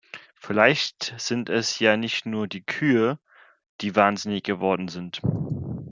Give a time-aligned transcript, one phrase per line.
[0.33, 3.19] Vielleicht sind es ja nicht nur die Kühe,
[3.81, 5.21] die wahnsinnig geworden sind.